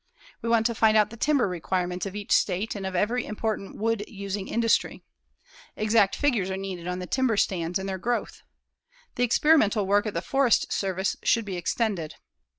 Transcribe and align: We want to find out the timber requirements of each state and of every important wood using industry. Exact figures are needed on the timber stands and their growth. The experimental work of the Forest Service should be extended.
We 0.41 0.49
want 0.49 0.65
to 0.65 0.73
find 0.73 0.97
out 0.97 1.11
the 1.11 1.15
timber 1.15 1.47
requirements 1.47 2.07
of 2.07 2.15
each 2.15 2.31
state 2.31 2.73
and 2.73 2.87
of 2.87 2.95
every 2.95 3.23
important 3.23 3.75
wood 3.77 4.03
using 4.07 4.47
industry. 4.47 5.03
Exact 5.75 6.15
figures 6.15 6.49
are 6.49 6.57
needed 6.57 6.87
on 6.87 6.97
the 6.97 7.05
timber 7.05 7.37
stands 7.37 7.77
and 7.77 7.87
their 7.87 7.99
growth. 7.99 8.41
The 9.13 9.23
experimental 9.23 9.85
work 9.85 10.07
of 10.07 10.15
the 10.15 10.23
Forest 10.23 10.73
Service 10.73 11.17
should 11.23 11.45
be 11.45 11.55
extended. 11.55 12.15